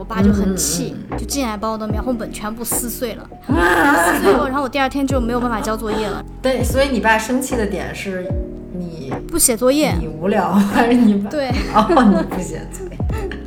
[0.00, 6.24] 我爸就很气，就进来把我的描红本全部撕碎了，撕碎后，然后我第二天就没有办法交作业了。
[6.40, 8.26] 对，所以你爸生气的点是
[8.72, 11.28] 你不写作业，你无聊还是你爸？
[11.28, 12.96] 对，哦，你不写作业，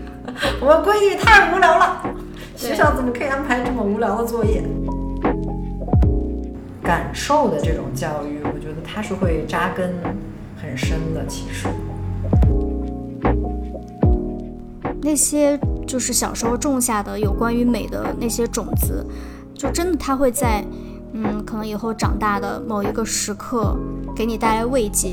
[0.62, 2.04] 我闺女太无聊了，
[2.56, 4.64] 学校怎么可以安排这么无聊的作业？
[6.84, 9.92] 感受的这种教育，我觉得它是会扎根
[10.62, 11.26] 很深的。
[11.26, 11.68] 其实，
[15.02, 15.60] 那些
[15.94, 19.06] 就是小时候种下的有关于美的那些种子，
[19.54, 20.66] 就真的它会在，
[21.12, 23.78] 嗯，可能以后长大的某一个时刻
[24.16, 25.12] 给你带来慰藉。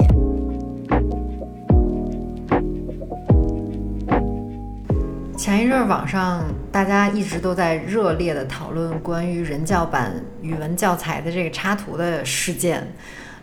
[5.36, 12.90] 前一阵网上大家一直都在热烈的讨论关于人教版语文教材的这个插图的事件，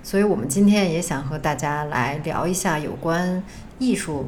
[0.02, 3.44] 所以我们今天也想和大家来聊一下有关
[3.78, 4.26] 艺术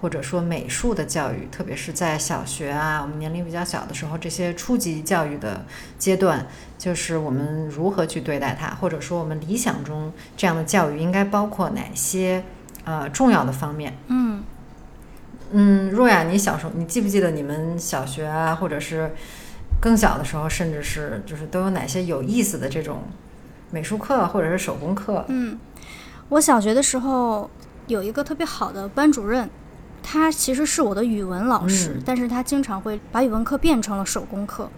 [0.00, 5.64] 或者说美术的教育，特别是在小学啊，我们年龄比较小的时候，这些初级教育的
[5.98, 6.46] 阶段，
[6.78, 12.42] 就是我们如何去对待它，或者说我们理想中这样的教育应该包括哪些
[12.84, 13.96] 呃重要的方面？
[14.08, 14.42] 嗯。
[15.52, 19.10] 嗯，若雅，你小时候，你记不记得你们小学啊，或者是
[19.80, 23.02] 更小的时候，甚至是就是都有哪些有意思的这种
[23.72, 25.24] 美术课或者是手工课？
[25.26, 25.58] 嗯，
[26.28, 27.50] 我小学的时候
[27.88, 29.50] 有一个特别好的班主任，
[30.02, 34.70] 他其实是我的语文老师，但是他经常会把语文课变成了手工课，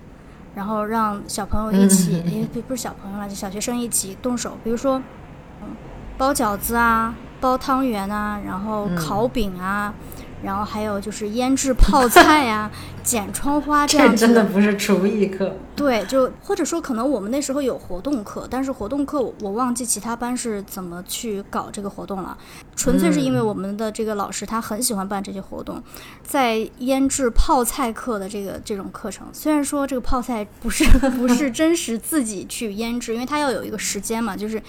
[0.54, 5.02] 然后让小朋友一起，也、嗯不不是小朋友了，就小学生一起动手，比如说
[6.18, 9.94] 包饺子啊，包汤圆啊，然后烤饼啊。
[10.42, 12.70] 然后还有就是腌制泡菜呀、
[13.02, 14.16] 剪窗花这样子。
[14.16, 15.56] 这真的不是厨艺课。
[15.74, 22.36] 对，就或者说可能我们那时候有活动课，但是活动课我忘记其他班是怎么去搞这个活动了。
[22.76, 25.82] 纯粹是因为我们的这个老师他很喜欢办这些活动，
[26.22, 30.84] 在腌制泡菜课的这个这种课程，虽然说这个泡菜不是
[31.16, 34.62] 不是真实自己去腌制，因为它要有一个时间嘛，就是。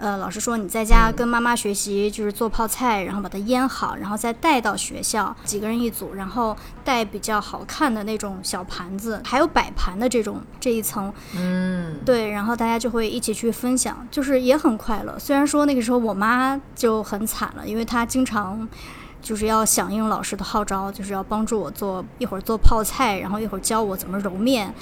[0.00, 15.18] 呃，老师说你在家跟妈妈学习，就是做泡菜，然后把它腌好，然后再带到学校，几个人一组，然后带比较好看的那种小盘子，还有摆盘的这种这一层，嗯，对，然后大家就会一起去分享，就是也很快乐。
[15.18, 18.66] 虽然说那个时候我妈就很惨了，因为她经常
[19.20, 24.72] 就是要响应老师的号召，就是要帮助我做一会儿做泡菜，然后一会儿教我怎么揉面。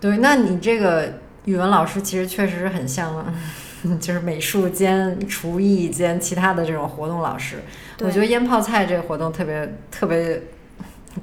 [0.00, 1.14] 对，那你这个
[1.46, 3.24] 语文老师其实确实是很像。
[4.00, 7.62] 就是美术兼厨艺兼其他的这种活动老师，
[8.00, 10.40] 我觉得腌泡菜这个活动特别特别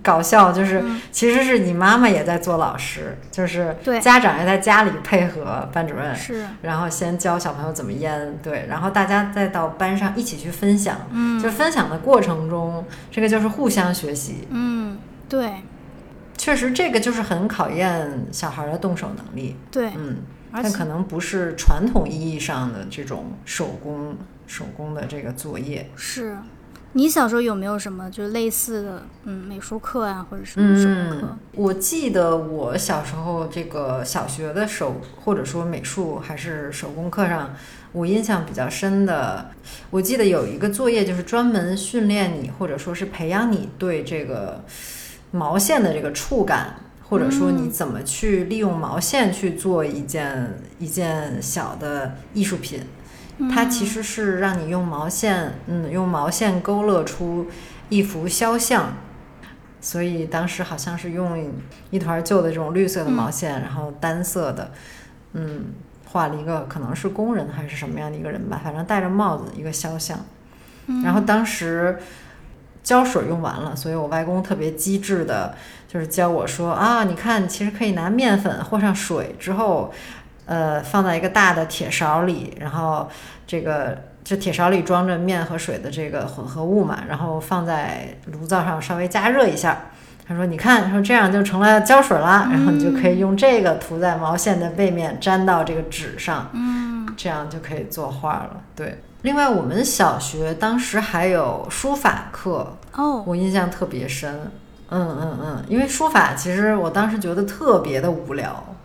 [0.04, 14.98] 搞笑，就是其实是你妈妈也在做老师，就是家长也在家里配合班主任，是，然后先教小朋友怎么腌，对，然后大家再到班上一起去分享，嗯，就分享的过程中，这个就是互相学习，嗯，
[15.28, 15.54] 对，
[16.38, 20.18] 确实这个就是很考验小孩的动手能力，对，嗯。
[20.52, 24.18] 但可能不是传统意义上的这种手工
[24.48, 25.90] 手工的这个作业。
[25.96, 26.38] 是，
[26.94, 31.38] 你小时候有没有什么就类似的嗯美术课啊，或者什么手工课？
[31.54, 37.54] 我记得我小时候这个小学的手或者说美术还是手工课上，
[37.92, 39.52] 我印象比较深的，
[39.92, 44.64] 我记得有一个作业就是专门训练你或者说是培养你对这个
[45.30, 46.74] 毛线的这个触感。
[47.10, 52.84] 或者说你怎么去利用毛线去做一件一件小的艺术品？
[53.52, 57.48] 它其实是让你用毛线，嗯，用毛线勾勒出
[57.90, 58.94] 一幅肖像。
[59.82, 61.52] 所以当时好像是用
[61.90, 64.72] 一团旧的这种绿色的毛线，然后单色的，
[65.34, 65.66] 嗯，
[66.06, 70.20] 画了一个可能是工人还是什么样的一个人吧，反正戴着帽子一个肖像。
[71.04, 71.98] 然后当时。
[72.90, 75.54] 胶水用完了，所以我外公特别机智的，
[75.88, 79.94] 就是教我说啊，你看，其实可以拿面粉和上水之后，
[80.48, 83.08] 呃，放在一个大的铁勺里，然后
[83.46, 89.78] 这个这铁勺里装着面和水的这个混合物嘛，然后放在炉灶上稍微加热一下。
[90.28, 98.62] 他说，你看，说这样就成了胶水了，然后你就可以用这个涂在毛线的背面，粘到这个纸上，嗯，这样就可以作画了。
[98.76, 98.98] 对。
[99.24, 104.52] 另外，我们小学当时还有书法课哦，我印象特别深。
[104.92, 108.76] 嗯嗯嗯，因为书法其实我当时觉得特别的无聊。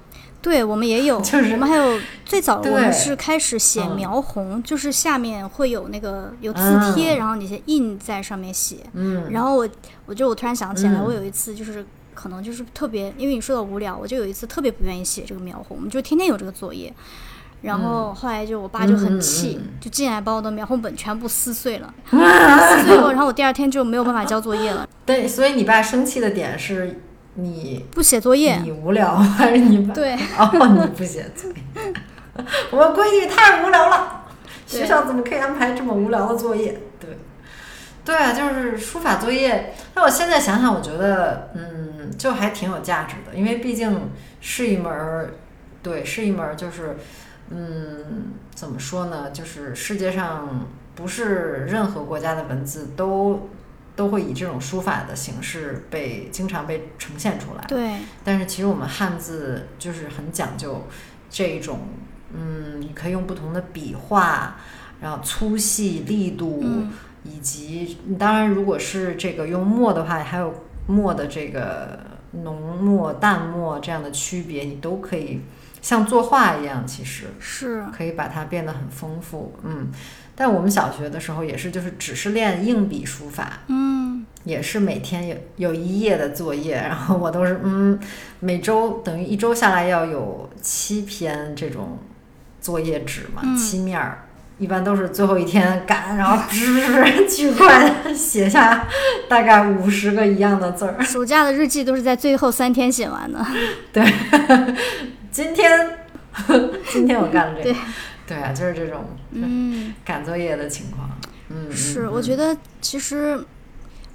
[0.43, 6.61] 对我们也有， 就是我们还有最早我对们是开始写嗯描红，就是下面会有那个有字
[6.95, 8.79] 帖，嗯然后你先印在上面写。
[8.93, 9.67] 嗯，然后我
[10.05, 16.93] 我就我突然想起来，嗯我有一次就是可能就是特别，因为你说到无聊，我就有一次特别不愿意写这个描红，我们就天天有这个作业。
[17.65, 27.01] 然后后来就我爸就很气，就进来把我的描红本全部撕碎了， 撕碎后，然后我第二天就没有办法交作业了，对，所以你爸生气的点是
[27.35, 28.57] 你不写作业。
[28.59, 29.95] 你无聊， 还是你爸？
[29.95, 31.93] 对，哦，你不写作业，
[32.71, 34.25] 我们闺女太无聊了，
[34.67, 36.79] 学校怎么可以安排这么无聊的作业？
[37.01, 37.17] 对，
[38.05, 39.75] 对啊，就是书法作业。
[39.95, 44.11] 那我现在想想，我觉得，嗯，就还挺有价值的，因为毕竟
[44.41, 45.35] 是一门儿，
[45.83, 46.97] 对，是一门儿，就是，
[47.55, 49.31] 嗯，怎么说呢？
[49.31, 53.49] 就是世界上不是任何国家的文字都
[53.95, 57.65] 都会以这种书法的形式被经常被呈现出来。
[57.69, 60.83] 对，但是其实我们汉字就是很讲究
[61.31, 61.79] 这一种，
[62.33, 64.57] 嗯，你可以用不同的笔画，
[65.01, 66.91] 然后粗细、力度，嗯
[67.25, 70.53] 以及当然如果是这个用墨的话，还有
[70.87, 72.01] 墨的这个
[72.43, 75.41] 浓墨、淡墨这样的区别，你都可以
[75.85, 79.93] 像作画一样，其实是，可以把它变得很丰富，嗯。
[80.35, 88.01] 但我们小学的时候也是，就是只是练硬笔书法，嗯，也是每天有有一页的作业，然后我都是嗯，
[88.41, 91.99] 每周等于一周下来要有七篇这种
[92.61, 94.27] 作业纸嘛，嗯七面儿，
[94.59, 98.89] 一般都是最后一天赶，然后 吱巨快地写下
[99.29, 101.01] 大概五十个一样的字儿。
[101.05, 103.47] 暑假的日记都是在最后三天写完的。
[105.35, 105.99] 今天
[106.93, 107.79] 今天我干了这对个，
[108.25, 111.11] 对啊，就是这种嗯，赶作业的情况。
[111.49, 113.45] 嗯，是，嗯我觉得其实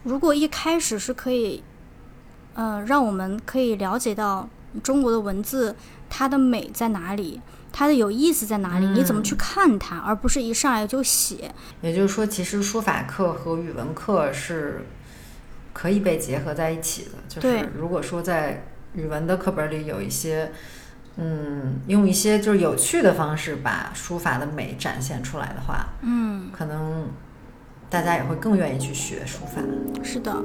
[0.03, 1.61] 如果一开始是可以，
[2.53, 4.47] 呃，让我们可以了解到
[4.81, 5.75] 中国的文字
[6.09, 7.41] 它的美在哪里，
[7.73, 11.53] 它的有意思在哪里，你怎么去看它，而不是一上来就写。
[11.81, 14.85] 也就是说，其实书法课和语文课是
[15.73, 17.11] 可以被结合在一起的。
[17.27, 20.51] 就是如果说在语文的课本里有一些，
[21.21, 27.07] 嗯，用一些就是有趣的方式把书法的美展现出来的话，嗯，可能
[27.89, 29.61] 大家也会更愿意去学书法。
[30.01, 30.35] 是的。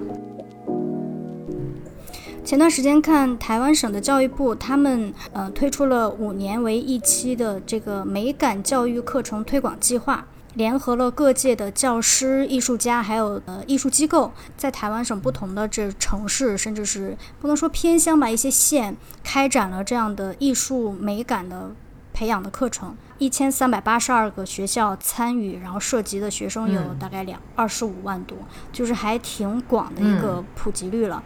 [2.45, 21.71] 前段时间看台湾省的教育部，他们呃推出了五年为一期的这个美感教育课程推广计划，联合了各界的教师、艺术家，还有呃艺术机构，在台湾省不同的这城市，甚至是不能说偏乡吧，一些县开展了这样的艺术美感的
[22.13, 22.97] 培养的课程。
[23.19, 28.37] 一千三百八十二个学校参与，然后涉及的学生有嗯大概两二十五万多，
[28.73, 31.23] 就是还挺广的一个普及率了。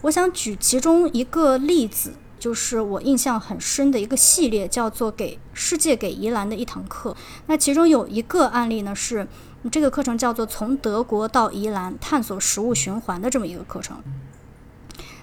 [0.00, 7.10] 我想举其中一个例子，就是我印象很深的一个系列，叫做《给世界给宜兰的一堂课》。
[7.46, 9.26] 那其中有一个案例呢，是
[9.70, 14.02] 这个课程叫做“从德国到宜兰探索食物循环”的这么一个课程。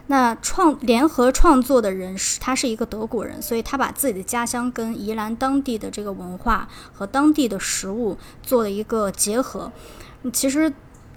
[0.07, 9.71] 那创联合创作的人是他是一个德国人，所以他把自己的家乡跟宜兰当地的这个文化和当地的食物做了一个结合。
[10.31, 10.71] 其实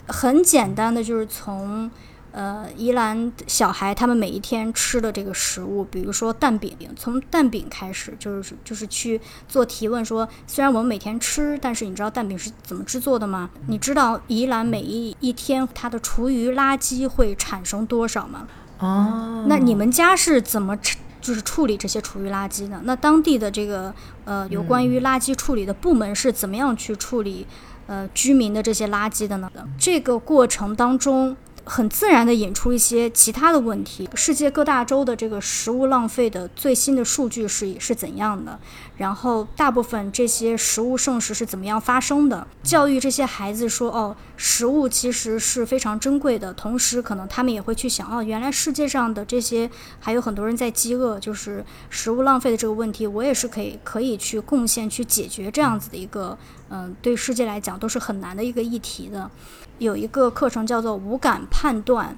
[0.07, 1.91] 很简单的，就是从
[2.33, 13.51] 呃宜兰小孩他们每一天吃的这个食物，比如说蛋饼，从蛋饼开始，就是就是去做提问说，虽然我们每天吃，但是你知道蛋饼是怎么制作的吗？
[13.67, 18.47] 你知道宜兰每一一天它的厨余垃圾会产生多少吗？
[18.79, 22.81] 哦，那你们家是怎么处就是处理这些厨余垃圾的？
[22.85, 23.93] 那当地的这个
[24.25, 27.47] 呃有关于垃圾处理的部门是怎么样去处理
[27.87, 29.51] 呃居民的这些垃圾的呢？
[29.79, 31.37] 这个过程当中。
[31.69, 38.59] 很自然地引出一些其他的问题，世界各大洲的这个食物浪费的最新的数据是是怎样的？
[38.97, 42.47] 然后大部分这些食物剩食是怎么样发生的？
[42.63, 49.71] 教育这些孩子说，哦，食物其实是非常珍贵的，同时可能他们也会去想，哦，原来世界上的这些
[50.01, 56.37] 还有很多人在饥饿，就是食物浪费的这个问题，我也是可以可以去贡献去解决这样子的一个，
[56.71, 59.31] 嗯，对世界来讲都是很难的一个议题的。
[59.79, 62.17] 有一个课程叫做无感判断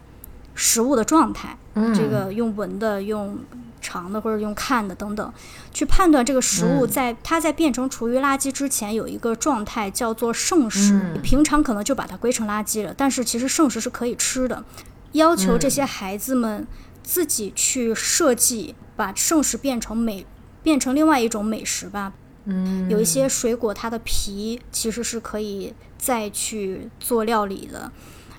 [0.54, 3.38] 食物的状态，嗯这个用闻的、用
[3.80, 5.32] 尝的或者用看的等等，
[5.72, 14.64] 去判断这个食物嗯在它在变成厨余垃圾之前有一个状态叫做剩食，嗯平常可能就把它归成垃圾了，但是其实剩食是可以吃的。
[15.12, 16.66] 要求这嗯些孩子们
[17.02, 20.26] 自己去设计，把剩食变成美，
[20.62, 22.12] 变成另外一种美食吧。
[22.50, 27.90] 嗯，有一些水果它的皮其实是可以再去做料理的，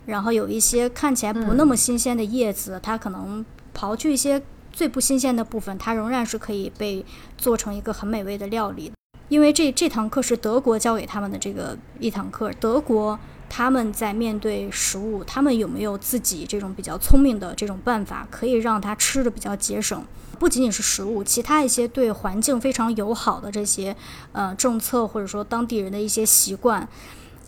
[0.06, 4.42] 然后有一些看起来不那么新鲜的叶子，它可能刨去一些
[4.72, 7.06] 最不新鲜的部分，它仍然是可以被
[7.38, 8.92] 做成一个很美味的料理。
[9.30, 13.18] 因为这这堂课是德国教给他们的这个一堂课，德国
[13.54, 20.02] 他们在面对食物，他们有没有自己这种比较聪明的这种办法，可以让他吃的比较节省？
[20.40, 23.94] 不仅仅是食物，其他一些对环境非常友好的这些
[24.32, 26.88] 呃政策，或者说当地人的一些习惯，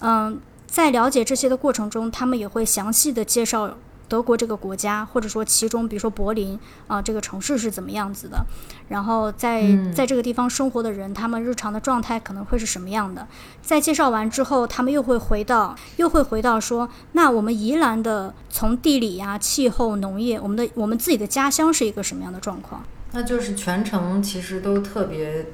[0.01, 3.77] 嗯，在了解这些的过程中，他们也会详细的介绍。
[4.13, 8.45] 德国这个国家，或者说其中，比如说柏林啊，这个城市是怎么样子的？
[8.87, 13.27] 然后在在这个地方生活的人，他们日常的状态可能会是什么样的？
[13.63, 22.83] 在介绍完之后，他们又会回到，又会回到说，那我们宜兰的从地理呀、气候、农业，我们的我们自己的家乡是一个什么样的状况？
[23.13, 25.47] 那就是全程其实都特别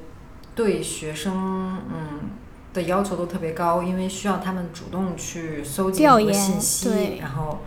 [0.53, 2.29] 对学生，嗯
[2.73, 7.59] 的要求都特别高，因为需要他们主动去搜集很多信息，然后。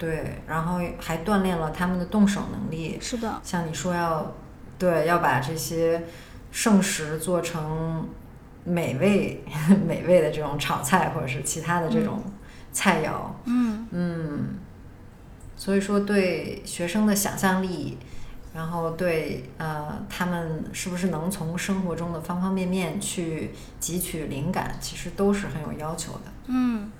[0.00, 2.96] 对，然后还锻炼了他们的动手能力。
[2.98, 4.32] 是的，像你说要，
[4.78, 6.02] 对，要把这些
[6.50, 8.08] 剩食做成
[8.64, 9.44] 美味、
[9.86, 12.22] 美味的这种炒菜，或者是其他的这种
[12.72, 13.30] 菜肴。
[13.44, 14.54] 嗯嗯。
[15.54, 17.98] 所以说，对学生的想象力，
[18.54, 26.20] 然后对呃，他们是不是能从生活中的方方面面去汲取灵感，其实都是很有要求的。
[26.46, 26.90] 嗯。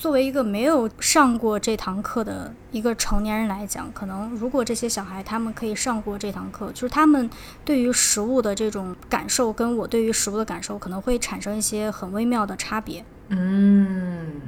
[0.00, 7.28] 作为一个没有上过这堂课的一个成年人来讲，可能如果这些小孩他们可以上过这堂课，就是他们
[7.66, 13.04] 对于食物的这种感受，跟我对于食物的感受可能会产生一些很微妙的差别。
[13.28, 14.40] 嗯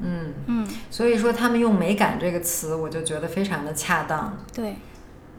[0.00, 4.36] 嗯嗯，所以说他们用“美感”这个词，我就觉得非常的恰当。
[4.52, 4.76] 对。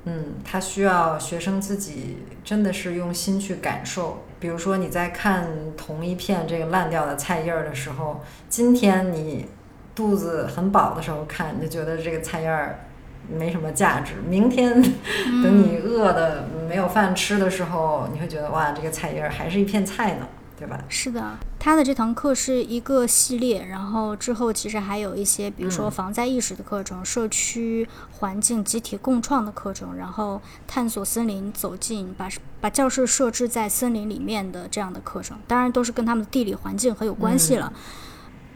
[0.05, 4.25] 嗯，他需要学生自己真的是用心去感受。
[4.45, 9.47] 比如说你在看同一片这个烂掉的菜叶儿的时候，今天你
[9.95, 12.85] 肚子很饱的时候看，你就觉得这个菜叶儿
[13.27, 14.79] 没什么价值；明天
[15.43, 20.27] 等你饿的没有饭吃的时候，你会觉得哇，这个菜叶儿还是一片菜呢。
[20.57, 20.81] 对吧？
[20.88, 32.29] 是的，他的这堂课是一个系列，然后之后其实还有一些，比如说防灾意识的课程、社区环境集体共创的课程，然后探索森林、走进把
[32.62, 37.74] 把教室设置在森林里面的这样的课程，当然都是跟他们的地理环境很有关系了。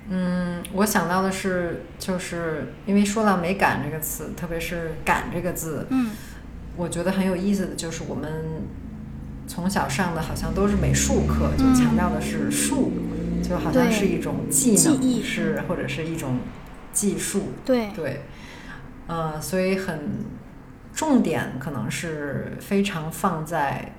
[0.07, 6.11] 嗯，我想到的是，就是因为说到“美感”这个词，特别是“感”这个字，嗯，
[6.77, 8.63] 我觉得很有意思的就是我们。
[9.49, 12.91] 从小上的好像都是美术课，就强调的是术，
[13.41, 16.37] 就好像是一种技能，是或者是一种
[16.93, 17.45] 技术。
[17.65, 18.21] 对对，
[19.07, 20.23] 呃，所以很
[20.93, 23.95] 重点可能是非常放在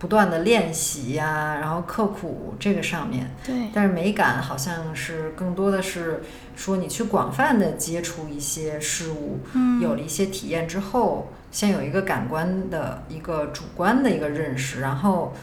[0.00, 3.30] 不断的练习呀，然后刻苦这个上面。
[3.46, 6.24] 对，但是美感好像是更多的是
[6.56, 9.38] 说你去广泛的接触一些事物，
[9.80, 11.32] 有了一些体验之后。
[11.52, 15.34] 先有一个感官的一个主观的一个认识，然后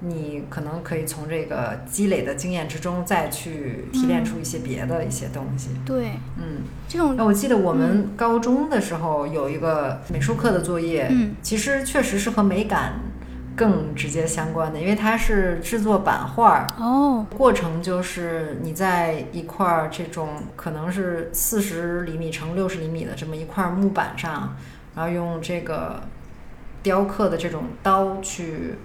[0.00, 5.70] 你可能可以从这个积累的经验之中再去提炼出一些别的一些东西。
[5.86, 7.16] 对，嗯，这种。
[7.16, 11.10] 那我记得我们高中的时候有一个美术课的作业，
[11.40, 13.00] 其实确实是和美感
[13.56, 16.66] 更直接相关的，因为它是制作版画。
[16.78, 17.24] 哦。
[17.34, 24.54] 过程就是你在一块这种可能是四十厘米乘六十厘米的这么一块木板上。
[24.96, 26.00] 然后用这个
[26.82, 28.76] 雕刻的这种刀去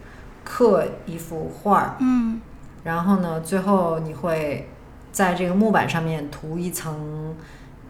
[0.43, 2.41] 刻一幅画，嗯，
[2.83, 4.69] 然后呢，最后你会
[5.13, 7.33] 在这个木板上面涂一层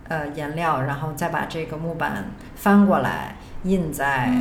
[0.07, 2.25] 呃颜料，然后再把这个木板
[2.55, 4.31] 翻过来印在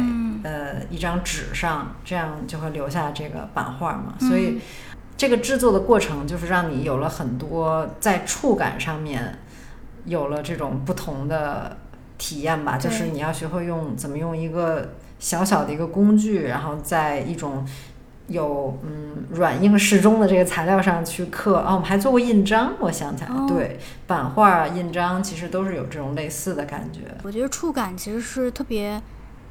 [0.43, 4.15] 呃一张纸上，这样就会留下这个版画嘛。
[4.19, 4.61] 所以
[5.17, 9.39] 这个制作的过程就是让你有了很多在触感上面
[10.05, 11.79] 有了这种不同的。
[12.21, 17.67] 体验吧，就是你要学会用怎么用一个小小的一个工具，然后在一种
[18.29, 21.57] 有嗯软硬适中的这个材料上去刻。
[21.61, 27.01] 哦，我们还做过印章，我想起来，对，版画、印章其实都是有这种类似的感觉。
[27.23, 29.01] 我觉得触感其实是特别，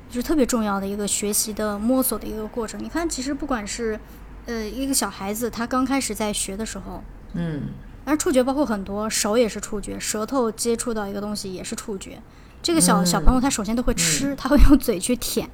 [0.09, 2.79] 就是特别重要的一个学习的摸索的一个过程。
[2.81, 3.99] 你看，其实不管是
[4.45, 7.63] 呃一个小孩子，他刚开始在学的时候，嗯，
[8.05, 12.19] 而触觉包括很多，手也是触觉，舌头接触到一个东西也是触觉。
[12.61, 15.49] 这个小小朋友他首先都会吃，他会用嘴去舔，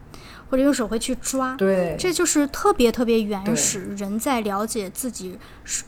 [0.49, 1.55] 或者用手会去抓。
[1.55, 3.95] 对，这就是特别特别原始。
[3.95, 5.37] 人在了解自己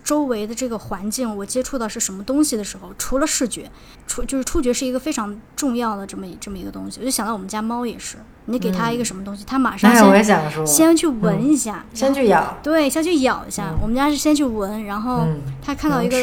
[0.03, 3.69] 周围的这个环境，我接触到是什么东西的时候，除了视觉，
[4.05, 6.99] 触就是触觉是一个非常重要的这么这么一个东西。
[6.99, 12.57] 我就想到我们家猫也是，你给它一个什么东西，它马上先先去闻一下，先去咬。
[12.61, 13.73] 对，先去咬一下。
[13.81, 15.25] 我们家是先去闻，然后
[15.63, 16.17] 它看到一个，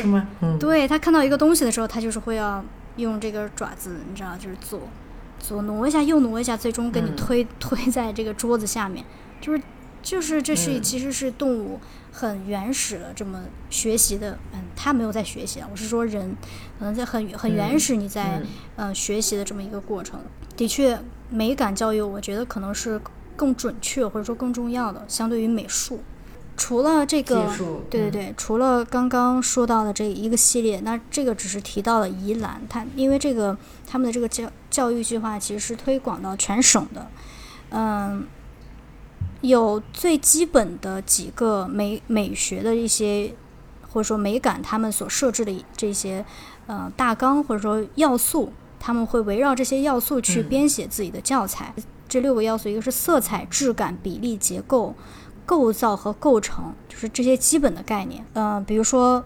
[0.58, 2.64] 对它看到一个东西的时候，它就是会要。
[2.96, 4.80] 用这个爪子，你知道，就是左
[5.38, 7.16] 左挪一下，右挪一下，最终给你嗯。
[7.16, 9.04] 推、 推在这个桌子下面，
[9.40, 9.60] 就是
[10.02, 10.82] 就是这是、嗯。
[10.82, 11.80] 其实是动物
[12.12, 16.36] 很原始的这么学习的，嗯，它没有在学习啊，我是说人
[16.78, 17.78] 可能在很很原嗯。
[17.78, 18.46] 始你在、嗯。
[18.76, 20.20] 呃学习的这么一个过程。
[20.56, 20.98] 的确，
[21.30, 23.00] 美感教育我觉得可能是
[23.36, 26.00] 更准确或者说更重要的，相对于美术。
[26.56, 27.50] 除了这个
[27.90, 33.56] 对对对，除了刚刚说到的这一个系列，那这个只是提到了宜兰，它因为这个
[33.86, 37.08] 他们的这个教教育计划其实是推广到全省的，
[37.70, 38.26] 嗯，
[39.40, 43.34] 有最基本的几个美美学的一些
[43.90, 46.24] 或者说美感，他们所设置的这些
[46.66, 51.74] 呃大纲或者说要素，他们会围绕这些要素去嗯编写自己的教材。
[52.06, 54.94] 这六个要素，一个是色彩、质感、比例、结构。
[55.46, 58.24] 构造和构成，就是这些基本的概念。
[58.32, 59.24] 呃，比如说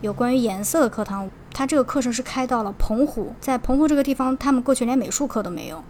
[0.00, 5.82] 有关于颜色的课堂，它这个课程是开到了澎湖，在澎湖这个地方，他们过去连美术课都没有。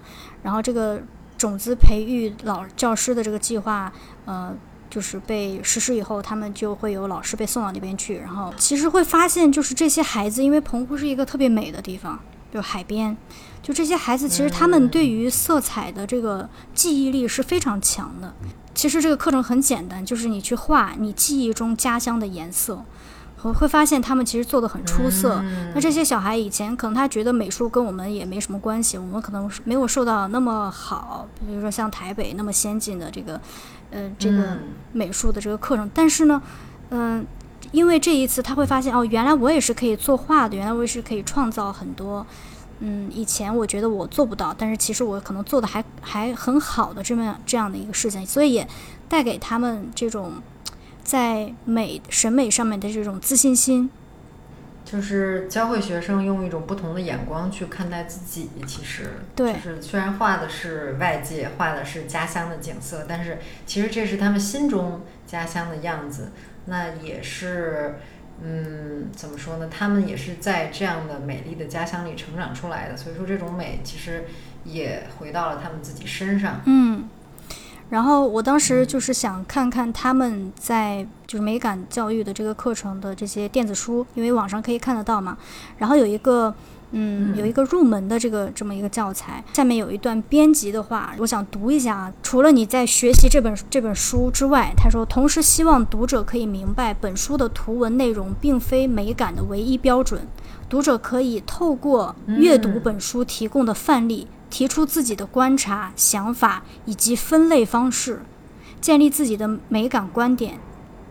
[0.42, 1.00] 然后这个
[1.36, 3.92] 种子培育老教师的这个计划，
[4.24, 4.54] 呃，
[4.88, 8.16] 就是被实施以后，他们就会有老师被送到那边去。
[8.16, 12.18] 然后其实会发现，就是这些孩子，因为澎湖是一个特别美的地方，
[12.50, 13.14] 就海边，
[13.62, 18.34] 就这些孩子其实他们对于色彩的这个记忆力是非常强的。
[18.78, 22.80] 其实这个课程很简单，就是你去画你记忆中家乡的颜色，
[23.42, 25.40] 我会发现他们其实做的很出色。
[25.42, 33.40] 嗯那这些小孩以前可能他觉得美术跟我们也没什么关系，我们可能没有受到那么好，比如说像台北那么先进的这个，
[33.90, 34.58] 呃，这个嗯
[34.92, 35.90] 美术的这个课程。
[35.92, 36.40] 但是呢，
[36.90, 37.26] 嗯、
[37.72, 42.24] 因为这一次他会发现哦，原来我也是可以作画的，原来我也是可以创造很多。
[42.80, 48.68] 嗯，以前我觉得我做不到，但是其实我可能做的还还很好的这么这样的一个事情，所以也
[49.08, 50.34] 带给他们这种
[51.02, 53.90] 在美审美上面的这种自信心。
[54.84, 58.48] 就是教会学生用一种不同的眼光去看待自己。
[58.66, 66.32] 其实，对就是虽然画的是外界，画的是家乡的景色，但是其实这是他们心中家乡的样子。
[66.64, 67.98] 那也是，
[68.42, 69.68] 嗯，怎么说呢？
[69.70, 72.96] 他们也是在这样的美丽的家乡里成长出来的。
[72.96, 74.24] 所以说，这种美其实
[74.64, 76.60] 也回到了他们自己身上。
[76.66, 77.08] 嗯，
[77.90, 85.36] 然后我当时就是想看看他们在就是美感教育的这个课程的这些电子书，因为网上可以看得到嘛。
[85.78, 86.54] 然后有一个。
[86.92, 92.12] 嗯，有一个入门的这个这么一个教材，下面有一段编辑的话，我想读一下啊。
[92.22, 100.26] 除了你在学习这本这本书之外，他说，同时希望读者可以明白，本书的图文内容并非美感的唯一标准，
[100.68, 108.22] 读者可以透过阅读嗯本书提供的范例，提出自己的观察、想法以及分类方式，
[108.80, 110.58] 建立自己的美感观点，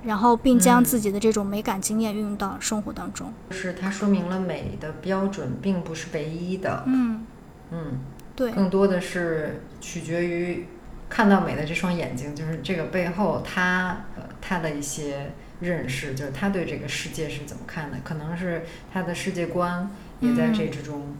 [0.07, 3.31] 然后并将嗯自己的这种美感经验运用到生活当中。
[3.51, 6.83] 就是它说明了美的标准并不是唯一的。
[6.87, 7.25] 嗯，
[7.69, 7.99] 嗯。
[8.35, 10.67] 对，更多的是取决于
[11.09, 18.61] 看到美的这双眼睛，就是这个背后他呃他的一些认识，就是他对这个世界是怎么看的，可能是
[18.93, 19.89] 他的世界观
[20.19, 21.15] 也在这之中。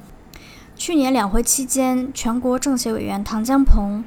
[0.76, 4.06] 去年两会期间，全国政协委员唐江鹏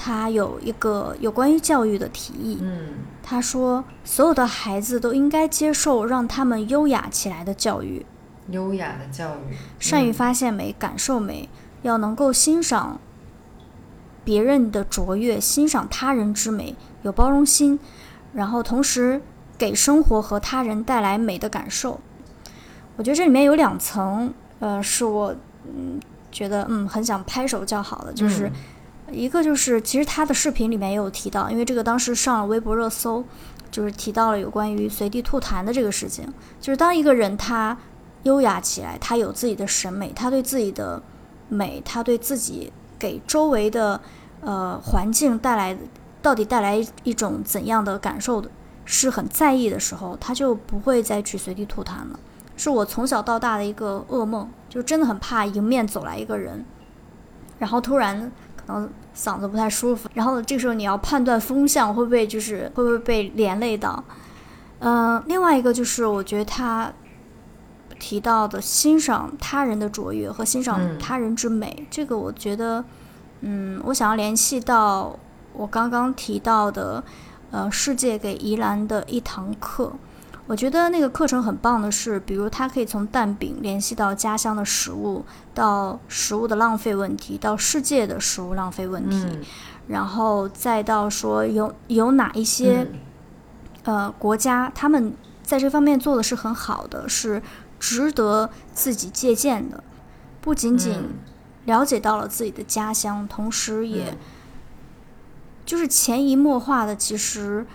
[0.00, 8.06] 他有一个有关于教育的提议，嗯他说，所有的孩子都应该接受让他们优雅起来的教育，
[8.50, 11.48] 优雅的教育，善于嗯发现美、感受美，
[11.82, 13.00] 要能够欣赏
[14.24, 17.80] 别人的卓越，欣赏他人之美，有包容心，
[18.32, 19.20] 然后同时
[19.58, 22.00] 给生活和他人带来美的感受。
[22.96, 25.34] 我觉得这里面有两层，呃，是我
[25.64, 28.46] 嗯觉得嗯很想拍手叫好的，就是。
[28.46, 28.52] 嗯
[29.10, 33.24] 一个就是，其实他的视频里面也有提到，因为这个当时上了微博热搜，
[33.70, 36.26] 就是提到了有关于随地吐痰的这个事情。
[36.60, 37.76] 就是当一个人他
[38.24, 41.02] 优雅起来，他有自己的审美，他对自己的
[41.48, 43.98] 美，他对自己给周围的
[44.42, 45.76] 呃环境带来
[46.20, 48.50] 到底带来一种怎样的感受的，
[48.84, 52.20] 是很在意的时候，他就不会再去随地吐痰了。
[52.56, 56.64] 是我从小到大的一个噩梦，就真的很怕迎面走来一个人，
[57.58, 58.30] 然后突然。
[58.68, 64.04] 然后嗓子不太舒服，然后这个时候你要判断风向会不会就是会不会被连累到，
[64.80, 66.92] 嗯，另外一个就是我觉得他
[67.98, 72.84] 提到的欣赏他人的卓越和欣赏嗯他人之美，这个我觉得，
[73.40, 75.18] 嗯，我想要联系到
[75.54, 77.02] 我刚刚提到的，
[77.50, 79.92] 呃，世界给宜兰的一堂课。
[80.48, 85.22] 我觉得那个课程很棒的是，比如它可以从蛋饼联系到家乡的食物，
[85.54, 89.44] 到食物的浪费问题，到世界的食物浪费问题，嗯。
[89.86, 92.98] 然后再到说有有哪一些、嗯
[93.84, 97.42] 呃国家他们在这方面做的是很好的，是
[97.78, 99.82] 值得自己借鉴的，
[100.40, 101.14] 不仅仅嗯
[101.66, 104.18] 了解到了自己的家乡，同时也嗯
[105.66, 107.66] 就是潜移默化的，其实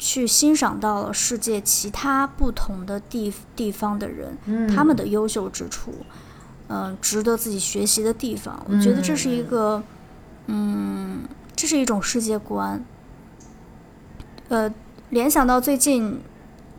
[0.00, 5.92] 去欣赏到了世界其他不同的地地方的人，嗯他们的优秀之处，
[6.68, 8.64] 嗯、值得自己学习的地方。
[8.66, 9.82] 我觉得这是一个，
[10.46, 11.20] 嗯，
[11.54, 12.82] 这是一种世界观。
[14.48, 14.72] 呃，
[15.10, 16.22] 联想到最近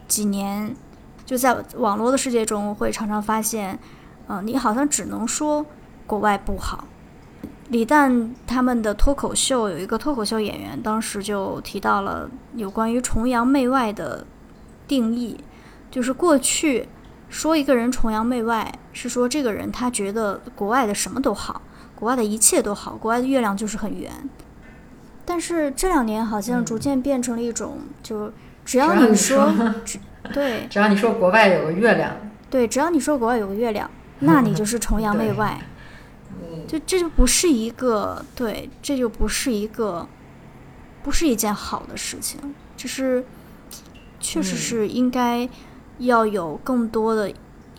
[0.07, 0.75] 几年，
[1.23, 3.77] 就在网络的世界中，会常常发现，
[4.25, 5.63] 呃，你好像只能说
[6.07, 6.85] 国外不好。
[7.71, 14.25] 李诞他们的脱口秀有一个脱口秀演员，当时就提到了有关于崇洋媚外的
[14.89, 15.37] 定义，
[15.89, 16.89] 就是过去
[17.29, 21.61] 说一个人崇洋媚外，是说这个人他觉得国外的什么都好，
[21.95, 24.11] 国外的一切都好，国外的月亮就是很圆。
[25.23, 28.33] 但是这两年好像嗯逐渐变成了一种，就
[28.65, 29.49] 只要你你说，
[30.33, 32.11] 对只要你说国外有个月亮，
[32.49, 35.57] 对，只要你说国外有个月亮，那你就是崇洋媚外。
[35.63, 35.67] 嗯，
[36.71, 40.07] 就这就不是一个对，这就不是一个，
[41.03, 42.39] 不是一件好的事情。
[42.77, 43.25] 就是
[44.21, 45.49] 确实嗯是应该
[45.97, 47.29] 要有更多的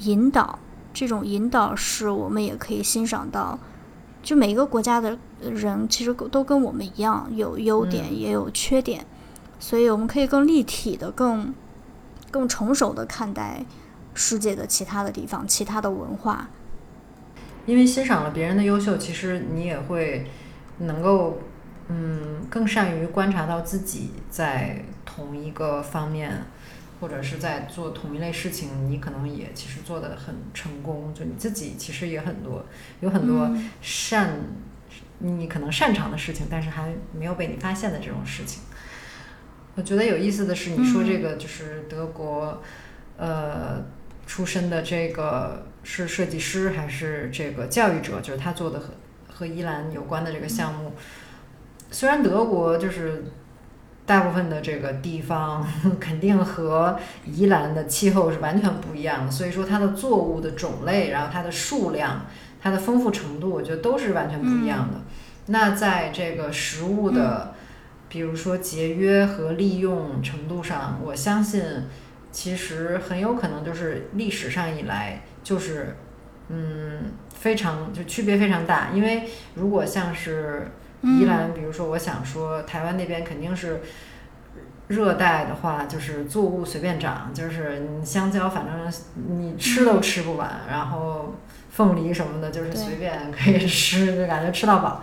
[0.00, 0.58] 引导，
[0.92, 3.58] 这种引导是我们也可以欣赏到。
[4.22, 9.06] 就每一个国家的人其实都跟我们一样，有优点嗯也有缺点，
[9.58, 11.54] 所以我们可以更立体的、更
[12.30, 13.64] 更成熟的看待
[14.12, 16.50] 世界的其他的地方、其他的文化。
[17.66, 20.26] 因为欣赏了别人的优秀，其实你也会
[20.78, 21.40] 能够，
[21.88, 26.44] 嗯，更善于观察到自己在同一个方面，
[27.00, 31.12] 或者是在做同一类事情，你可能也其实做的很成功。
[31.14, 32.64] 就你自己其实也很多，
[33.00, 34.30] 有很多嗯擅，
[35.18, 38.62] 你可能擅长的事情，但是还没有被你发现的这种事情。
[39.74, 42.60] 我觉得有意思的是，你说这个就是德国，
[43.16, 43.82] 呃，
[44.26, 48.20] 出身的这个是设计师还是这个教育者？
[48.20, 48.86] 就是他做的和
[49.32, 50.92] 和伊兰有关的这个项目。
[51.90, 53.24] 虽然德国就是
[54.06, 55.66] 大部分的这个地方
[56.00, 62.26] 肯定和宜兰的气候是完全不一样的，所以说它的作物的种类，然后它的数量、
[62.60, 65.00] 它的丰富程度，我觉得都是完全不一样的。
[65.46, 67.54] 那在这个食物的，
[68.08, 71.62] 比如说节约和利用程度上，我相信
[72.32, 75.94] 其实很有可能就是历史上以来就是
[76.48, 83.80] 嗯非常就区别非常大，因为如果像是宜兰，比如说我想说台湾那边肯定是。
[84.88, 88.92] 热带的话，就是作物随便长，就是你香蕉，反正
[89.38, 91.36] 你吃都吃不完，然后
[91.70, 95.02] 凤梨什么的，就是随便可以吃，就感觉吃到饱。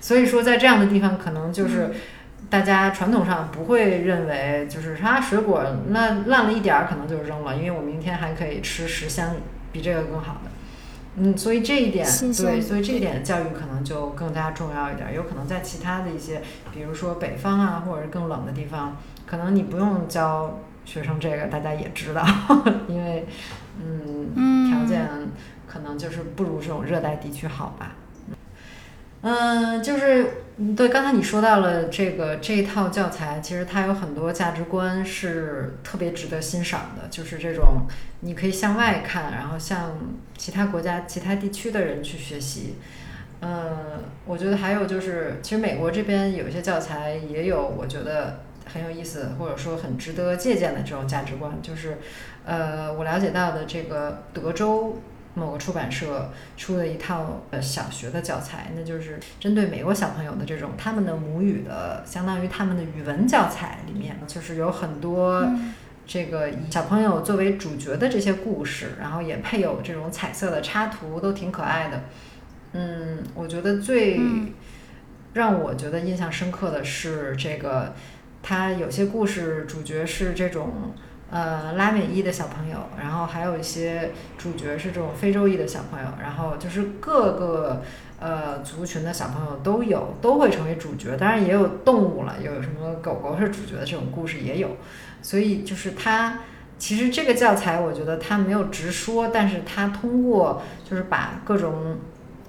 [0.00, 1.90] 所以说，在这样的地方，可能就是
[2.50, 9.36] 大家传统上不会认为，就是它水果那烂了一点儿，可能就扔了，因为我明天还可以吃十箱
[9.70, 10.50] 比这个更好的。
[11.16, 15.12] 嗯，所以这一点对，所以这一点教育可能就更加重要一点儿。
[15.12, 16.40] 有可能在其他的一些，
[16.72, 18.96] 比如说北方啊，或者是更冷的地方，
[19.26, 22.24] 可能你不用教学生这个，大家也知道，
[22.88, 23.26] 因为
[23.84, 25.08] 嗯，嗯条件
[25.66, 27.96] 可能就是不如这种热带地区好吧。
[27.96, 28.07] 嗯，
[29.22, 30.44] 嗯就是
[30.76, 37.86] 对，刚才你说到了这个这一套教材，其实它有很多价值观是特别值得欣赏的，就是这种
[38.20, 39.92] 你可以向外看，然后向
[40.36, 42.76] 其他国家、其他地区的人去学习。
[43.40, 51.98] 嗯，我觉得还有就是，其实美国这边有一些教材也有，我觉得很有意思，或者说很值得借鉴的这种价值观，就是
[52.44, 54.98] 呃，我了解到的这个德州
[55.38, 65.40] 某个出版社出的一套呃小学的教材，那就是针对美国小朋友的这种他们的母语的，相当于他们的语文教材里面，就是有很多。
[65.40, 65.74] 嗯
[66.10, 72.00] 这个以小朋友作为主角的这些故事，然后也配有这种彩色的插图，都挺可爱的。
[72.72, 74.50] 嗯，我觉得最嗯
[75.34, 77.92] 让我觉得印象深刻的是这个，
[78.42, 80.94] 它有些故事主角是这种
[81.30, 87.82] 呃拉美裔的小朋友，然后还有一些主角是这种非洲裔的小朋友，然后就是各个
[88.18, 91.16] 呃族群的小朋友都有，都会成为主角。
[91.16, 94.76] 当然也有动物了，有什么狗狗是主角的这种故事也有。
[95.20, 96.38] 所以就是它，
[96.78, 101.96] 其实这个教材我觉得它没有直说，但是它通过就是把各种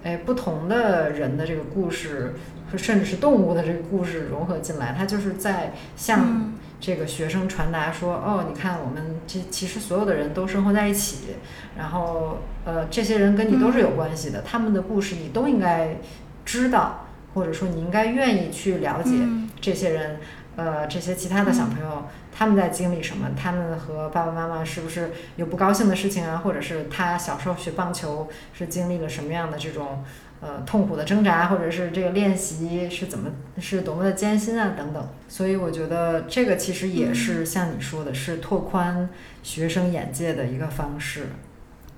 [0.03, 2.35] 哎不同的人的这个故事，
[2.77, 11.35] 甚至是动物的这个故事融合进来，它就是在向这个学生传达说，哦，你看我们这其实所有的人都生活在一起，
[11.77, 15.97] 然后呃这些人跟你都是有关系的，他们的故事你都应该
[16.45, 20.19] 知道，或者说你应该愿意去了解嗯这些人。
[20.55, 22.03] 呃，这些其他的小朋友、
[22.35, 23.29] 他们在经历什么？
[23.41, 26.41] 他们和爸爸妈妈是不是有不高兴的事情啊？
[26.43, 30.03] 或者是他小时候学棒球是经历了什么样的这种
[30.41, 35.07] 呃痛苦的挣扎，或者是这个练习是怎么是多么的艰辛啊等等。
[35.27, 39.09] 所以我觉得这个其实也是像你说的，是拓宽
[39.43, 41.27] 学生眼界的一个方式。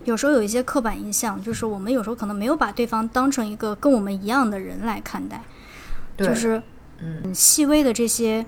[0.04, 5.42] 有时候有一些刻板印象，就是我们有时候可能没有把对方当成一个跟我们一样的人来看待，
[6.18, 6.62] 就是
[7.00, 7.34] 嗯。
[7.34, 8.44] 细微的这些，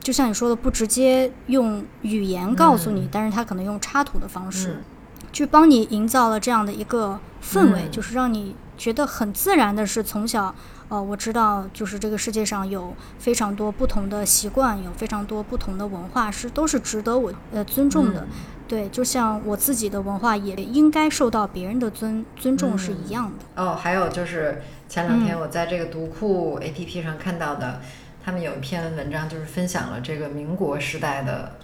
[0.00, 4.76] 就像你说的，不直接用语言告诉你，但是他可能用插图的方式，
[5.32, 10.54] 去帮你营造了这样的一个氛围，就是让你觉得很自然的是从小，
[10.88, 18.26] 呃，我知道就是这个世界上有非常多不同的习惯，有非常多不同的文化是都是值得我呃尊重的。
[18.66, 23.62] 对，就像我自己的文化也应该受到别人的尊尊重是一样的。
[23.62, 27.80] 哦，还有就是前两天我在这个读库 APP 上看到的，
[28.24, 31.58] 他们有一篇文章，就是分享了这个民国时代的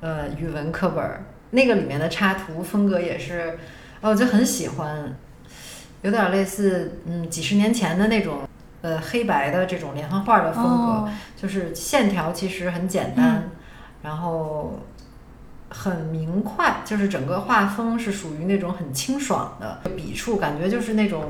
[0.00, 3.56] 呃语文课本，那个里面的插图风格也是，
[4.00, 5.16] 哦，我就很喜欢，
[6.02, 8.48] 有点类似嗯几十年前的那种
[8.82, 13.48] 呃黑白的这种连环画的风格，就是线条其实很简单，
[14.02, 14.78] 然后。
[15.74, 21.24] 很明快，就是整个画风是属于那种很清爽的，笔触感觉就是那种，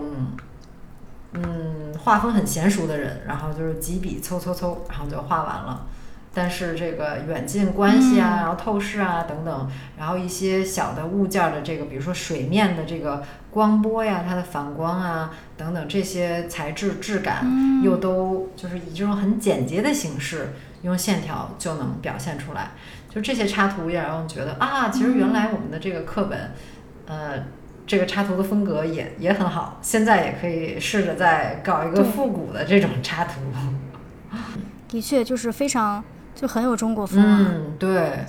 [1.34, 5.86] 嗯，画风很娴熟的人，然后就是几笔凑凑凑，然后就画完了。
[6.34, 17.44] 但是这个远近关系啊，然后透视啊等等，然后一些小的物件的这个，比如说水面的这个光波呀，它的反光啊等等这些材质质感，
[17.82, 22.70] 又都就是以这种很简洁的形式，用线条就能表现出来。
[23.10, 26.52] 就这些插图也让我觉得啊，其实原来我们的这个课本，
[27.04, 27.44] 呃，
[27.86, 29.78] 这个插图的风格也也很好。
[29.82, 33.42] 现在也可以试着再搞一个复古的这种插图。
[34.88, 36.02] 的确，就是非常
[36.42, 37.46] 就很有中国风啊。
[37.48, 38.26] 嗯，对。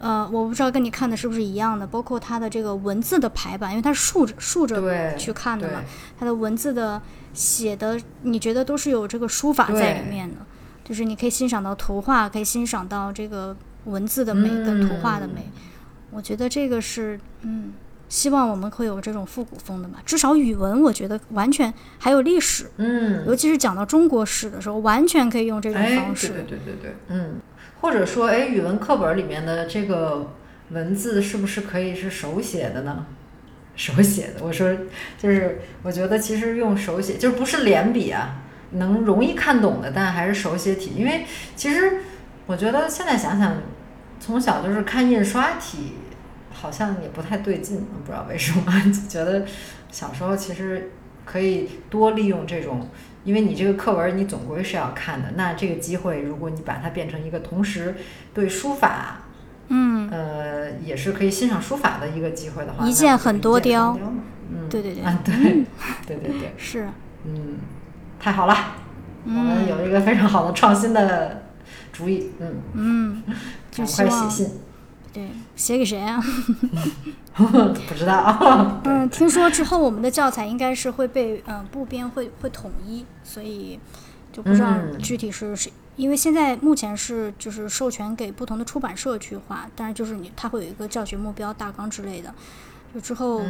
[0.00, 5.82] 呃，我不知道跟你看的是不是一样的，包括它的这个文字的排版，因为它是竖着竖着去看的嘛，
[6.18, 7.00] 它的文字的
[7.32, 10.36] 写的，你觉得都是有这个书法在里面的，
[10.82, 13.56] 就是你可以欣赏到图画，可以欣赏到这个。
[13.84, 15.50] 文字的美跟图画的美，
[16.12, 17.72] 我觉得这个是嗯，
[18.12, 19.98] 希望我们会有这种复古风的嘛。
[20.04, 26.28] 至少语文，我觉得完全还有历史，嗯，尤其是讲到中国史的时候，完全可以用这种方式。
[26.28, 27.36] 对对对对嗯，
[27.80, 30.30] 或者说，哎，语文课本里面的这个
[30.68, 33.06] 文字是不是可以是手写的呢？
[33.74, 34.70] 手写的，我说
[35.16, 41.24] 就是，我觉得其实用手写，就是不是连笔啊，能容易看懂的，但还是手写体，因为
[41.56, 42.02] 其实。
[42.44, 43.54] 我觉得现在想想，
[44.18, 45.92] 从小就是看印刷体，
[46.62, 49.44] 好像也不太对劲，不知道为什么， 就觉得
[49.90, 50.92] 小时候其实
[51.24, 52.88] 可以多利用这种，
[53.24, 57.96] 因为你这个课文你总归是要看的，那这个机会如果你把它变成一个同时
[58.32, 59.22] 对书法，
[59.66, 63.98] 嗯，呃，也是可以欣赏书法的一个机会的话，一件很多雕，
[64.48, 65.34] 嗯，对对对，啊 对，
[66.06, 66.86] 对对对，是，
[67.24, 67.58] 嗯，
[68.20, 68.56] 太好了，
[69.24, 71.42] 我们有一个非常好的创新的。
[71.92, 72.54] 主意，嗯。
[72.72, 73.22] 嗯，
[73.76, 74.50] 赶快写信，
[75.12, 76.22] 对，写给谁啊？
[77.34, 78.80] 不知道。
[78.84, 83.78] 嗯，听说之后我们的教材应该是会被嗯部编会会统一，所以
[84.32, 92.34] 就不知道具体是谁，因为现在目前是就是授权给不同的出版社去画，但是就是你它会有一个教学目标大纲之类的，
[92.94, 93.42] 就之后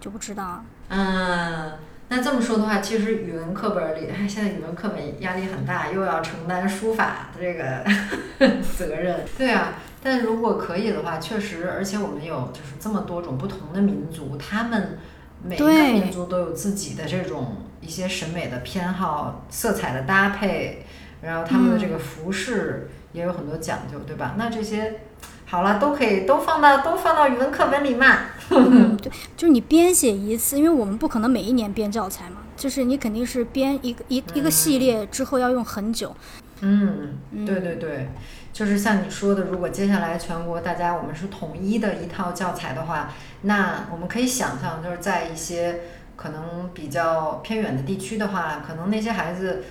[0.00, 0.64] 就不知道。
[0.88, 1.72] 嗯。
[2.10, 7.84] 那这么说的话，其实语文课本里，现在语文课本压力很大，又要承担书法的这个
[8.78, 9.26] 责任。
[9.36, 9.74] 对啊，
[10.08, 14.98] 但如果可以的话，确实，而且我们有就是这么多种不同的民族，他们
[15.44, 20.86] 每个民族都有自己的这种一些审美的偏好、色彩的搭配，
[21.20, 24.34] 然后他们的这个服饰也有很多讲究，对吧？
[24.38, 25.00] 那这些。
[25.50, 28.18] 好了，都可以都放到都放到语文课本里嘛。
[28.50, 36.14] 对，就是你编写一次，因为我们不可能每一年编教材嘛，就是你肯定是编一个一一个系列之后要用很久。
[36.42, 38.08] 嗯，对对对，
[38.52, 45.80] 就是像你说的，如果接下来全国大家我们是统一的一套教材的话，那我们可以想象，就是在一些
[46.16, 49.64] 可能比较偏远的地区的话，可能那些孩子，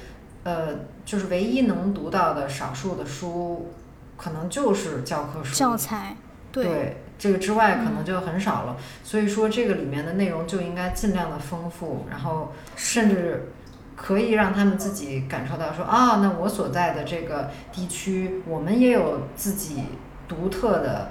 [0.43, 0.69] 呃，
[1.05, 3.71] 就是唯一能读到的少数的书。
[4.19, 6.17] 可能就是教科书、教材，
[6.51, 8.75] 对这个之外可能就很少了。
[9.03, 13.51] 所以说，这个里面的内容就应该尽量的丰富，然后甚至
[13.97, 19.85] 可以让他们自己感受到说啊，那我所在的这个地区，我们也有自己
[20.27, 21.09] 独特的，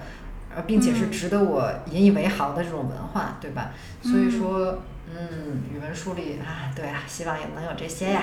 [0.55, 3.73] 呃，并且是值得我引以为豪的这种文化，对吧？
[4.03, 8.23] 所以说，嗯，语文书里啊，对啊，希望也能有这些呀。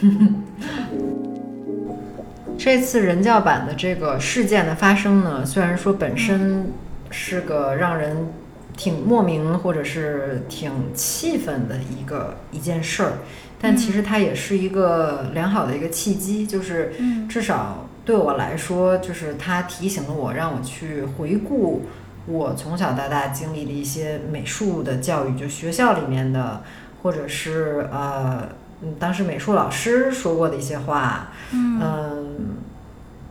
[2.58, 6.72] 这次人教版的这个事件的发生呢，虽然说本身
[7.10, 8.32] 是个让人
[8.76, 13.12] 挺莫名或者是挺气愤的一个一件事儿，
[13.60, 16.92] 但其实它也是一个良好的一个契机，就是
[17.28, 21.82] 至少对我来说，就是它提醒了我，让我去回顾
[22.26, 26.62] 我从小到大经历的一些美术的教育，就学校里面的，
[27.02, 28.48] 或者是呃，
[28.98, 32.56] 当时美术老师说过的一些话，嗯，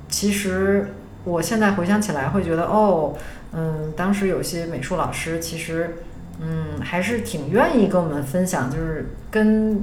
[0.09, 3.13] 其实我现在回想起来会觉得，哦。
[3.53, 5.95] 嗯，当时有些美术老师其实，
[6.41, 9.81] 嗯，还是挺愿意跟我们分享，就是跟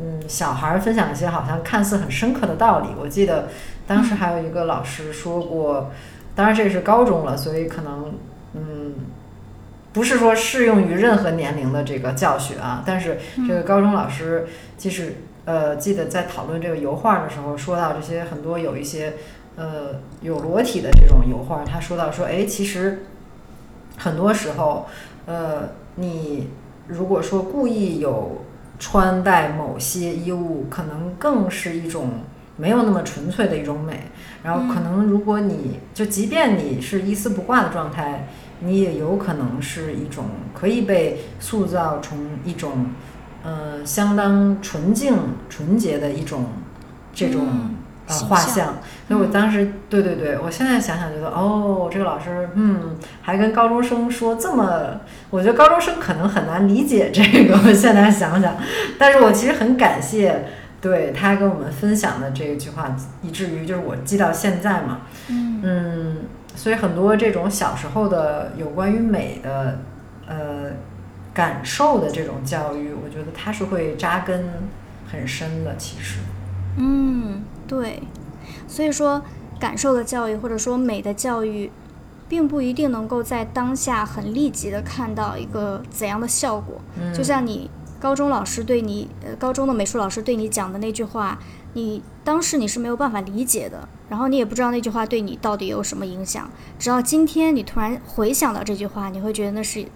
[0.00, 2.88] 嗯小孩儿分享一些好像看似很深刻的道理。
[3.00, 3.48] 我记得
[3.86, 5.90] 当时还有一个老师说过，
[6.34, 8.14] 当然这是高中了，所以可能
[8.54, 8.94] 嗯
[9.92, 12.82] 不是说适用于任何年龄的这个教学啊。
[12.86, 19.14] 但是这个高中老师即使呃记得在讨论这个油画的时候，说到这些很多有一些。
[19.60, 23.02] 呃，有裸体的这种油画，他说到说，哎，其实
[23.96, 24.86] 很多时候，
[25.26, 26.50] 呃，你
[26.86, 28.44] 如果说故意有
[28.78, 32.10] 穿戴某些衣物，可能更是一种
[32.56, 34.10] 没有那么纯粹的一种美。
[34.42, 38.28] 然后，可能如果你就即便你是一丝不挂的状态，
[38.60, 42.86] 你也有可能是一种可以被塑造成一种
[43.42, 45.16] 呃相当纯净、
[45.48, 46.46] 纯洁的一种
[47.12, 47.46] 这种。
[48.08, 48.74] 呃，画像，
[49.06, 57.54] 所以我当时，对对对，我现在想想觉得，哦，这个老师，嗯，还跟高中生说这么，我觉得高中生可能很难理解这个。
[57.66, 58.56] 我现在想想，
[58.98, 60.46] 但是我其实很感谢，
[60.80, 66.16] 对他跟我们分享的这一句话，以至于就是我记到现在嘛，嗯，
[66.54, 69.80] 所以很多这种小时候的有关于美的，
[70.26, 70.70] 呃，
[71.34, 74.44] 感受的这种教育，我觉得它是会扎根
[75.12, 76.20] 很深的，其实，
[76.78, 77.42] 嗯。
[77.68, 78.02] 对，
[78.66, 79.22] 所以说
[79.60, 81.70] 感受的教育或者说美的教育，
[82.28, 86.80] 并不一定能够在当下很立即的看到一个怎样的效果。
[87.14, 91.38] 就像你高中老师对你，呃，高中的美术老师对你讲的那句话，
[91.74, 96.50] 你当时你是没有办法理解的，然后你也不知道那句话对你到底有什么影响。
[96.78, 99.86] 直到今天你突然回想到这句话，你会觉得那是，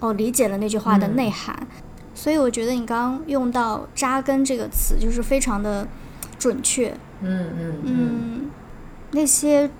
[0.00, 1.66] 哦，理解了那句话的内涵。
[2.14, 5.88] 所以我觉得你刚刚用到“扎根”这个词，就是非常的
[6.38, 6.94] 准确。
[7.22, 8.50] 嗯嗯嗯，
[9.12, 9.70] 那些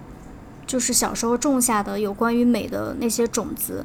[0.67, 3.85] 就是小时候种下的有关于美的那些种子，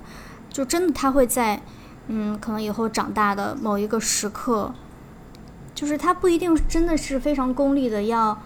[0.49, 1.61] 就真的它会在
[2.07, 4.73] 嗯，可能以后长大的某一个时刻，
[5.73, 8.41] 就是它不一定真的是非常功利的，要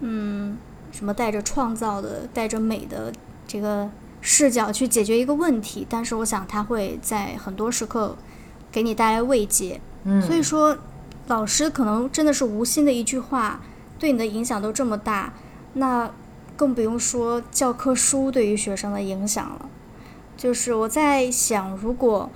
[0.00, 0.56] 嗯
[0.90, 3.12] 什么带着创造的、带着美的
[3.46, 8.16] 这个视角去解决一个问题，但是我想它会在很多时刻
[8.70, 9.80] 给你带来慰藉。
[10.04, 10.78] 嗯，所以说
[11.26, 13.60] 老师可能真的是无心的一句话。
[14.02, 15.32] 对你的影响都这么大，
[15.74, 16.10] 那
[16.56, 19.68] 更不用说教科书对于学生的影响了。
[20.36, 22.28] 就是我在想，如果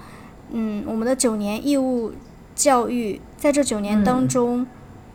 [0.53, 2.13] 嗯，我们的九年义务
[2.55, 4.65] 教育在这九年当中，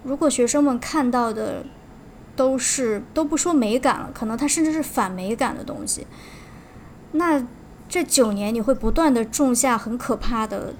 [0.03, 1.63] 如果学生们看到的
[2.35, 6.05] 都是都不说美感了，可能他甚至是反美感的东西，
[7.13, 7.47] 那
[7.87, 10.73] 这九年你会不断的种下很可怕的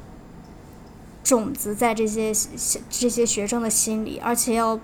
[1.24, 2.32] 种子在这些
[2.90, 4.80] 这些学生的心里，而且要。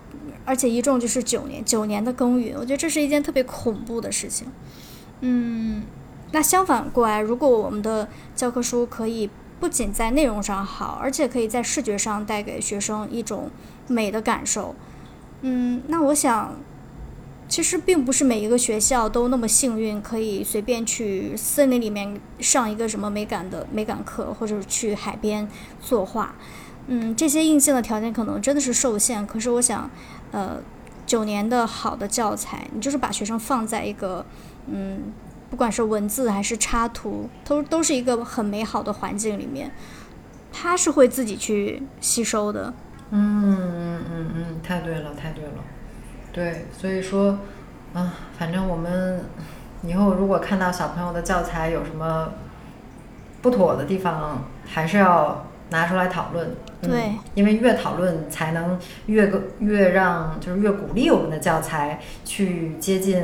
[0.45, 4.47] 而且一种就是九年，九年的耕耘，我觉得这是一件特别恐怖的事情。
[5.19, 5.83] 嗯，
[6.31, 13.51] 那相反过来，如果我们的教科书可以不仅在内容上好，而且可以在视觉上带给学生一种
[13.89, 14.73] 美的感受，
[15.41, 16.55] 嗯，那我想，
[17.47, 25.47] 其实并不是每一个学校都那么幸运，可以随便去森林里面上一个什么美感的美感课，或者去海边
[25.81, 26.35] 作画。
[26.87, 29.25] 嗯，这些硬性的条件可能真的是受限。
[29.25, 29.89] 可是我想。
[30.29, 30.61] 呃，
[31.05, 34.25] 九年的好的教材，你就是把学生放在一个，
[34.69, 35.13] 嗯，
[35.49, 39.71] 不管是文字还是插图，都都是一个很美好的环境里面，
[40.51, 42.73] 他是会自己去吸收的。
[43.11, 45.63] 嗯嗯嗯嗯，太对了，太对了。
[46.37, 47.39] 对，所以说，
[47.93, 49.25] 啊，反正我们
[49.81, 52.29] 以后如果看到小朋友的教材有什么
[53.41, 55.43] 不妥的地方，还是要。
[55.69, 63.21] 拿出来讨论，对，因为越讨论才能越个越让就是越鼓励我们的教材去接近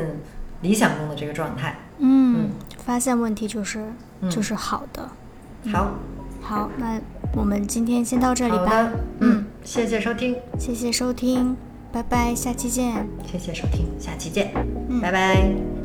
[0.59, 1.80] 理想中的这个状态。
[1.99, 2.49] 嗯，
[2.84, 3.86] 发现问题就是
[4.30, 5.07] 就是好的。
[5.72, 5.91] 好，
[6.41, 6.99] 好，那
[7.34, 8.91] 我们今天先到这里吧。
[9.20, 11.55] 嗯，谢谢收听，谢谢收听，
[11.94, 13.08] 拜拜，下期见。
[13.32, 14.52] 谢谢收听，下期见，
[15.00, 15.83] 拜拜。